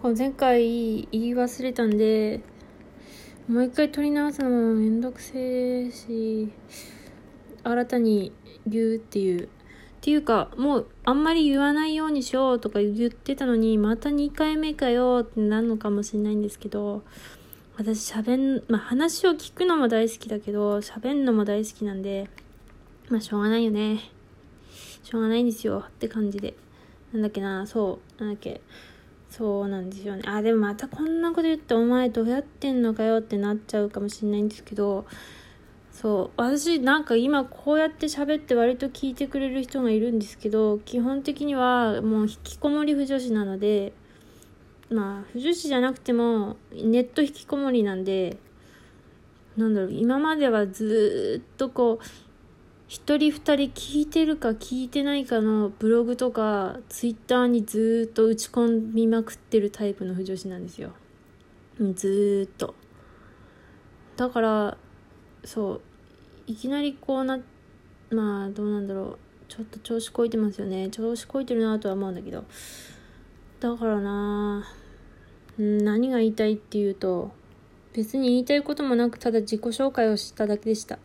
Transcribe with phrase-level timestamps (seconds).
[0.00, 2.40] こ前回言い忘れたんで、
[3.48, 6.52] もう一回撮り直すのもめんどくせえし、
[7.64, 8.32] 新たに
[8.64, 9.46] 言うっていう。
[9.46, 9.48] っ
[10.00, 17.02] ていうか、もうあんまり言わないようにしようとか言ってたのに、また2回目かよってなるのかもしれないんですけど、
[17.76, 22.30] 私喋ん、まあ話を聞くのも大好きだけど、喋んのも大好きなんで、
[23.08, 23.98] まあしょうがないよね。
[25.02, 26.54] しょうがないんですよって感じで。
[27.12, 28.60] なんだっけな、そう、なんだっけ。
[29.30, 30.22] そうなんですよね。
[30.26, 35.06] あ、でもまたこんなこと言ってお前どうやってんのかよってなっちゃうかもしれないんですけど、
[35.92, 43.92] そう、私なんか今こうやって喋って割と聞いてくれる人がいるんですけど、基本的にはもう引きこもり不女子なので、
[44.90, 48.38] まあ、不女子じゃなくてもネット引きこもりなんで、
[49.56, 52.04] なんだろう、今まではずっとこう、
[52.88, 60.92] 一人二人聞いてるか聞いてないかのブログとかツイッターにずっと打ち込みまくってるタイプの不女子なんですよ。
[61.94, 62.74] ずっと。
[64.16, 64.78] だから、
[65.44, 65.80] そう、
[66.46, 67.38] いきなりこうな、
[68.10, 69.18] まあどうなんだろう。
[69.48, 70.88] ちょっと調子こいてますよね。
[70.88, 72.44] 調子こいてるなとは思うんだけど。
[73.60, 74.64] だからな
[75.58, 77.32] 何が言いたいっていうと、
[77.92, 80.98] 別に言いたいこともなくただ自己紹介をしただけでした。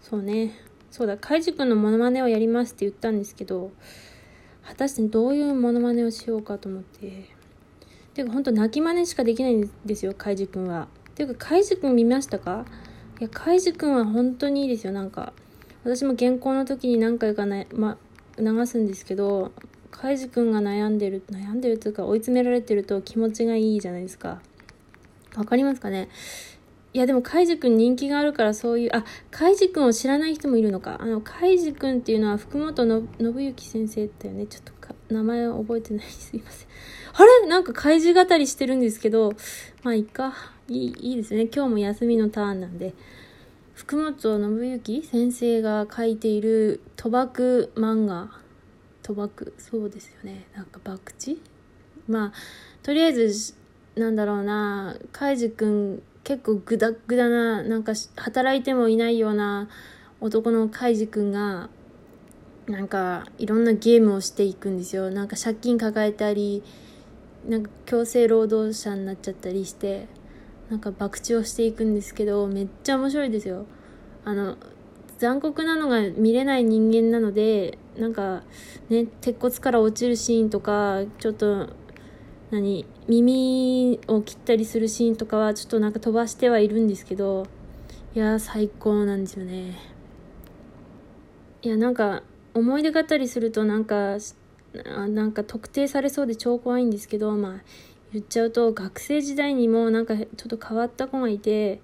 [0.00, 0.65] そうね。
[0.90, 3.70] そうだ、カイジ君のモノマネをやりますって言ったんですけど、
[4.64, 7.28] 果たしてどういうモノマネをしようかと思って。
[8.14, 10.88] ていうか、ほんと泣き真似しかできないんですよ、カイジ君は。
[11.14, 12.64] ていうか、カイジ君見ましたか？
[13.20, 15.32] いや、カイジ君は本当にいいですよ、なんか。
[15.84, 17.98] 私も原稿の時に何回かね、ま、
[18.38, 19.52] 流すんですけど、
[19.90, 24.40] カイジ君が悩んでる、悩んでるっていうか追い詰められてると気持ちがいいじゃないですか。
[25.36, 26.08] わかりますかね？
[26.96, 30.96] いやでもカイジ君人気があるからそういう、あ、カイジ君を知らない人もいるのか。
[30.98, 34.46] あの、カイジ君っていうのは福本の信之先生だよね。
[34.46, 36.68] ちょっとか名前を覚えてない すいません。
[37.12, 37.48] あれ？
[37.48, 39.34] なんか怪獣語りしてるんですけど、
[39.82, 40.32] まあいいか。
[40.68, 41.50] いい、いいですね。
[41.54, 42.94] 今日も休みのターンなんで。
[43.74, 48.30] 福本信之先生が書いている賭博漫画。
[49.02, 49.52] 賭博？
[49.58, 50.46] そうですよね。
[50.56, 51.36] なんか博打？
[52.08, 52.32] まあ、
[52.82, 53.52] とりあえず、
[53.96, 59.68] なんだろうな、カイジ君結構グダグダな、なんか働いてもいないような
[60.20, 61.70] 男のカイジ君が、
[62.66, 65.08] なんかいろんなゲームをしていくんですよ。
[65.12, 66.64] なんか借金抱えたり、
[67.48, 70.08] なんか強制労働者になっちゃったりして、
[70.68, 73.64] なんか博打をしていくんですけど、めっちゃ面白いですよ。
[74.24, 74.56] あの、
[75.18, 78.42] 残酷なのが見れない人間なので、なんか
[78.88, 81.68] ね、鉄骨から落ちるシーンとか、ちょっと
[82.50, 87.46] 何耳を切ったりするシーンとかはちょっとなんか飛ばしてはいるんですけど
[88.14, 89.76] いや最高なんですよね。
[91.62, 92.22] いやなんか
[92.54, 94.18] 思い出語りするとなんか
[94.72, 97.60] なんか特定されそうで超怖いんですけどまあ
[98.12, 101.80] 言っちゃうと学生時代にもなんかちょっと変わった子がいて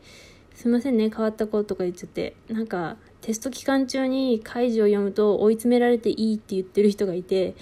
[0.55, 2.37] すいませんね変わった子とか言っちゃって。
[2.49, 7.55] なんかテスト期間中に開示を読むと追い詰められていいって言ってる人がいて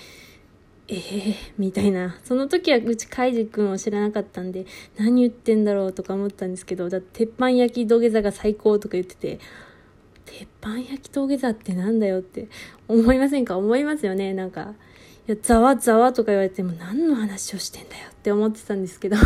[0.92, 2.18] えー、みたいな。
[2.24, 4.66] その時はうちカイジ君を知らなかったんで、
[4.98, 9.38] 何言ってんだろうとか思ったんですけど、だって鉄板焼き土下座が最高とか言ってて、
[10.26, 12.48] 鉄板焼き土下座ってなんだよって
[12.88, 13.56] 思いませんか？
[13.56, 14.74] 思いますよねなんか。
[15.28, 19.16] いや、ざわざわとか言われても何の話をしてんだよって思ってたんですけど。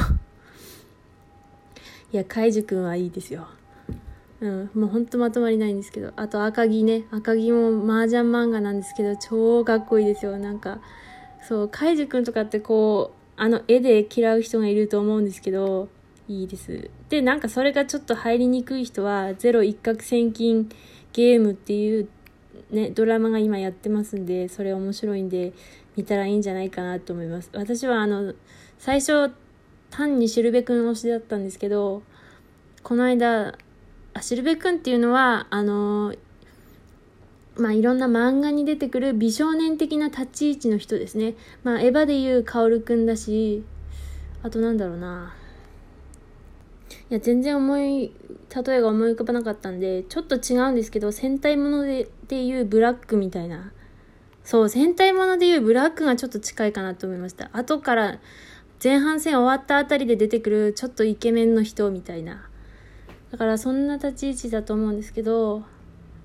[2.12, 3.48] いや、カイジ君はいいですよ。
[4.41, 6.12] うん、もうほんとまとまりないんですけど。
[6.16, 7.04] あと赤木ね。
[7.10, 10.36] 赤木も麻雀漫画なんですけど、超かっこいいですよ。
[10.36, 10.82] なんか、
[11.47, 15.88] そう、カイジ君とかってこう、あの絵で嫌う人がいると思うんですけど、
[16.28, 16.91] いいです。
[17.09, 20.69] で、なんかそれがちょっと入りにくい人は、ゼロ一攫千金
[21.12, 22.09] ゲームっていう
[22.71, 25.53] ね、ドラマが今やってますんで、それ面白いんで、
[25.97, 27.50] 見たらいいんじゃないかなと思います。
[27.53, 28.34] 私はあの、
[28.78, 29.31] 最初、
[29.91, 32.03] 単にしるべくん推しだったんですけど、
[32.82, 33.56] この間、
[34.12, 36.15] あ、しるべくんっていうのは、あの、
[37.56, 41.34] まあ、いろんな漫画に出てくる美少年的な立ち位置の人ですね。
[41.62, 43.65] まあ、エヴァで言う薫くんだし、
[44.42, 45.34] あとなんだろうな。
[47.11, 48.12] いや、全然思い、
[48.67, 53.73] 例えが思い浮かばなかったんで、ちょっと違うんですけど、戦隊ものででいうブラックみたいな。
[54.43, 57.50] そう、戦隊ものでいうブラックがちょっと近いかなと思いました。
[57.52, 58.19] 後から、
[58.82, 62.49] 前半戦終わったあたりで出てくる、ちょっとイケメンの人みたいな。
[63.31, 65.62] だから、そんな立ち位置だと思うんですけど、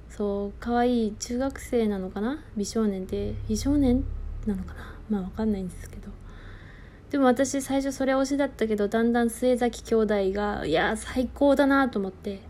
[0.10, 2.44] そう可愛い中学生なのかな？
[2.58, 4.04] 美少年で美少年
[4.46, 4.96] なのかな？
[5.10, 6.10] まあわかんないんですけど。
[7.10, 12.42] でも私最初それ推しだったけどだんだん末崎兄弟がいや最高だなと思って。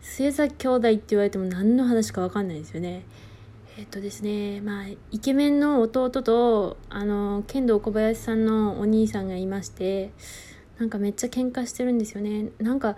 [0.00, 3.04] 末崎兄弟って言われても何の話かわかんないですよね。
[3.78, 10.10] えっとですねまあイケメンの弟とあの剣道小林さんのお兄さんがいまして
[10.78, 12.50] なんかめっちゃ喧嘩してるんですよね。
[12.58, 12.96] なんか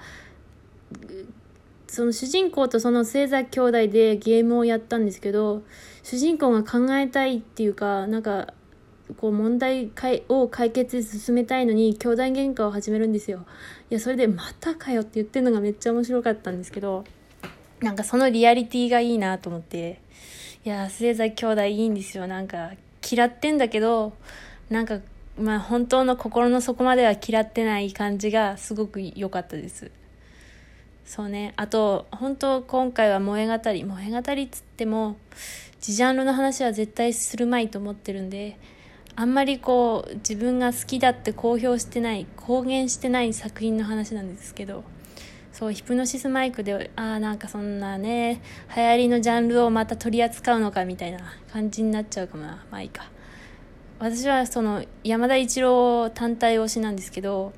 [1.94, 5.62] その主人公とその星崎兄弟でゲームをやったんですけど
[6.02, 8.52] 主人公が考えたいっていうかなんか
[9.18, 9.92] こう問題
[10.28, 13.46] を解決進めたいのに兄弟喧嘩を始めるんですよ。
[13.90, 17.04] いやそれで「またかよ」って言ってるのがめっちゃ面白かったんですけど
[17.80, 20.00] なんかそのリアリティがいいなと思って
[20.64, 22.26] いや末崎兄弟いいんですよ。
[22.26, 22.72] なんか
[23.08, 24.14] 嫌ってんだけど
[24.68, 24.98] なんか
[25.38, 29.92] まあ本当の心の底までは嫌ってない感じがすごく良かったです。
[31.04, 31.52] そうね。
[31.56, 33.82] あと本当今回は萌え語り。
[33.82, 35.16] 萌え語りっつっても
[35.86, 38.58] 自ジャンルの話は絶対するまいと思ってるんで
[39.16, 44.82] あんまりこう自分が好きだって公表してない公言してない作品の話なんですけど
[45.52, 48.40] そうヒプノシスマイクでああなんかそんなね
[48.74, 51.18] 流行りのジャンルをまた取り扱うのかみたいな
[51.52, 52.64] 感じになっちゃうかもな。
[52.72, 53.08] まあいいか。
[54.00, 57.52] 私はその山田一郎単体推しなんですけど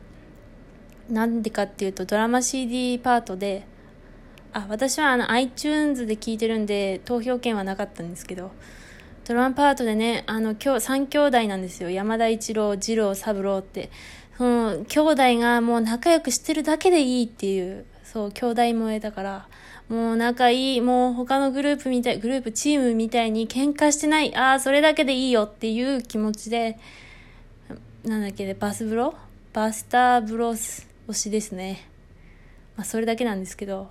[1.10, 3.66] なんでかっていうとドラマ CD パートで
[4.52, 8.50] あ私はあの iTunes で聞いてるんで投票権はなかったんですけど
[9.24, 11.90] ドラマパートでねあの今日3兄弟なんですよ。
[11.90, 13.90] 山田一郎二郎三郎って。
[14.36, 19.48] その、兄弟がもう仲良くしてるだけでいいっていう、そう、兄弟萌えだから、
[19.88, 26.78] もう仲いい、もう他のグループみたい、グループ、チームみたいに喧嘩してない、ああ、それだけでいいよっていう気持ちで、
[28.04, 29.14] なんだっけ、バスブロ？
[29.52, 30.86] バスターブロス。
[31.08, 31.88] 推しですね。
[32.76, 33.88] まあ、それだけなんですけど、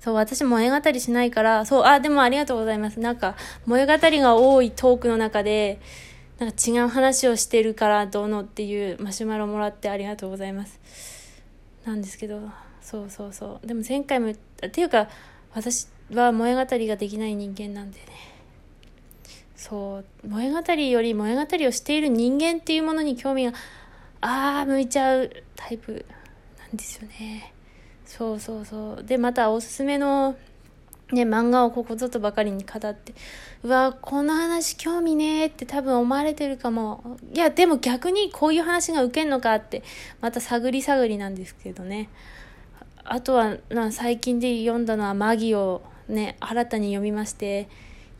[0.00, 3.00] そう、私萌え語りしないから、そう、あ、でもありがとうございます。
[3.00, 5.80] なんか、萌え語りが多いトークの中で、
[6.42, 10.80] なんか違う話をしてるからどうのっていうマシュマロもらってありがとうございます
[11.84, 12.40] なんですけど
[12.80, 15.08] そうそうそうでも前回もっていうか
[15.54, 18.06] 私は萌え語りができない人間なんでね
[19.54, 23.52] そう萌え語りより萌え語りをしている人間っていうものに興味が
[24.22, 26.04] ああ向いちゃうタイプ
[26.58, 27.52] なんですよね
[28.06, 30.36] そうそうそうでまたおすすめの
[31.12, 33.12] ね、漫画をここぞとばかりに語って、
[33.62, 37.18] うわ、この話興味ねーって多分思われてるかも。
[37.34, 39.82] いや、でも逆にこういう話が受けんのかって、
[40.22, 42.08] また探り探りなんですけどね。
[43.04, 47.68] あとは、な最近で読んだのはマギをね、新たに読みまして、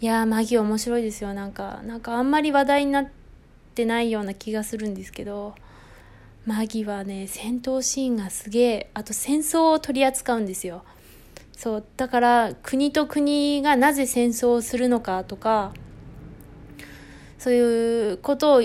[0.00, 1.32] いやー、マギ面白いですよ。
[1.32, 3.08] なんか、なんかあんまり話題になっ
[3.74, 5.54] てないような気がするんですけど、
[6.44, 10.82] マギはね、戦闘シーンがすげえ、あと戦争を取り扱うんですよ。
[11.62, 15.72] そうだから国と国がなぜ戦争をするのかとか
[17.38, 18.62] そういうことを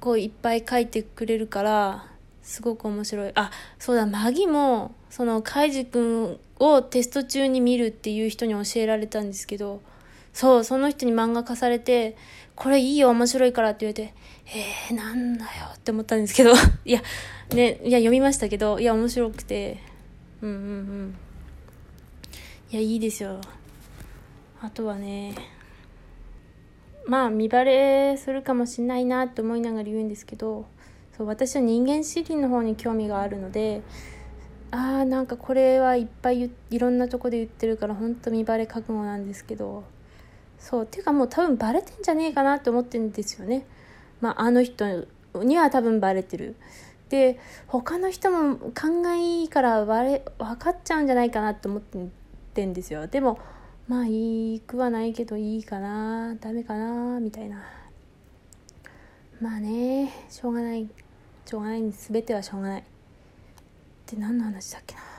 [0.00, 2.06] こういっぱい書いてくれるから
[2.42, 9.80] すごく面白いあそうだマギもそのカイジ君をテスト中に見るっていう人に教えられたんですけど
[10.32, 12.16] そうその人に漫画化されて
[12.54, 14.14] これいいよ面白いからって言われて
[14.46, 16.52] えー、なんだよって思ったんですけど
[16.84, 17.02] いや
[17.54, 19.78] ねいや読みましたけどいや面白くて
[20.42, 21.14] うんうんうん。
[22.72, 23.40] いやいいですよ。
[24.62, 25.34] あとはね
[27.06, 30.66] まあ見バレするかもしんないなって思いながら言うんですけど
[31.16, 33.82] そう私は人間心理の方に興味があるので
[34.70, 39.82] ああなんかこれはいっぱいいろんなとこで言ってるから本当見バレ覚悟なんですけど
[40.60, 43.66] そうっていうかもう多分バレてんじゃねえかなって思ってるんですよね。
[44.20, 46.54] まああの人には多分バレてる。
[47.08, 48.72] で他の人も考
[49.08, 53.06] えいいからバレ分かっちゃうんじゃないかなって思ってんですよ。
[53.08, 53.40] でも
[53.88, 57.64] まあいいくはないけどいいかなダメかなみたいな。
[59.40, 60.88] まあねしょうがない。
[61.46, 61.90] しょうがない。
[61.90, 62.80] 全てはしょうがない。
[62.82, 62.84] っ
[64.06, 65.09] て何の話だっけな。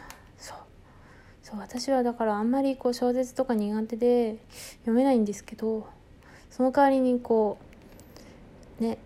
[1.52, 4.38] そう私はだからあんまりこう小説とか苦手で
[4.80, 5.86] 読めないんですけど
[6.50, 7.58] その代わりにこ
[8.80, 8.98] うね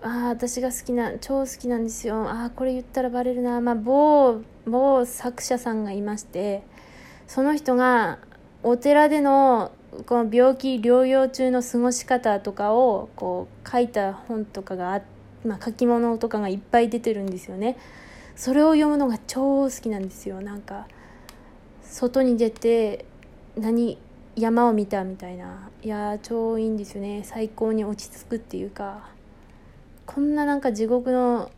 [0.00, 2.28] ああ私が好きな超好きなんですよ。
[2.28, 3.60] ああこれ言ったらバレるな。
[3.60, 6.62] まあ某某作者さんがいまして
[7.26, 8.18] その人が
[8.62, 9.72] お寺での
[10.06, 15.02] この病気療養中の過ごし方とかをこう書いた本とかがあ
[15.44, 17.76] まあ、書き物とかがいっぱい出てるんですよね。
[18.34, 20.40] それを読むのが超好きなんですよ。
[20.40, 20.86] なんか
[21.84, 23.04] 外に出て
[23.56, 23.98] 何
[24.36, 25.70] 山を見たみたいな。
[25.82, 27.22] いや超いいんですよね。
[27.24, 29.08] 最高に落ち着くっていうか。
[30.06, 31.50] こんななんか地獄の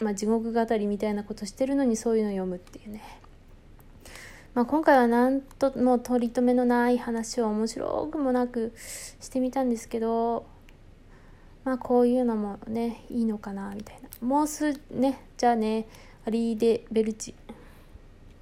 [0.00, 3.02] まあ地獄語りみたいなことしてるのにそういうの読むっていうね。
[4.54, 8.72] まあ、今回は何とも取り留めのない話を面白くもなく
[9.20, 10.46] してみたんですけど
[11.62, 14.08] まあこういうのもねいいのかなみたいな。
[14.26, 15.86] もうすねじゃあね
[16.26, 17.34] アリーデ・ベルチ。